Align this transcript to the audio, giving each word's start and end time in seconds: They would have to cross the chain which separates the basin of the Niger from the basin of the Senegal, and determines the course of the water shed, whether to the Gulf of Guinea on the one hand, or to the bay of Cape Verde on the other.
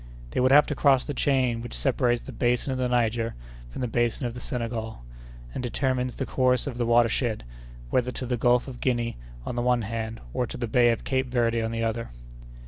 They 0.31 0.39
would 0.39 0.49
have 0.49 0.65
to 0.65 0.73
cross 0.73 1.05
the 1.05 1.13
chain 1.13 1.61
which 1.61 1.75
separates 1.77 2.23
the 2.23 2.31
basin 2.31 2.71
of 2.71 2.79
the 2.79 2.89
Niger 2.89 3.35
from 3.69 3.81
the 3.81 3.87
basin 3.87 4.25
of 4.25 4.33
the 4.33 4.39
Senegal, 4.39 5.03
and 5.53 5.61
determines 5.61 6.15
the 6.15 6.25
course 6.25 6.65
of 6.65 6.79
the 6.79 6.87
water 6.87 7.07
shed, 7.07 7.43
whether 7.91 8.11
to 8.13 8.25
the 8.25 8.35
Gulf 8.35 8.67
of 8.67 8.79
Guinea 8.81 9.17
on 9.45 9.53
the 9.55 9.61
one 9.61 9.83
hand, 9.83 10.19
or 10.33 10.47
to 10.47 10.57
the 10.57 10.65
bay 10.65 10.89
of 10.89 11.03
Cape 11.03 11.27
Verde 11.27 11.61
on 11.61 11.69
the 11.69 11.83
other. 11.83 12.09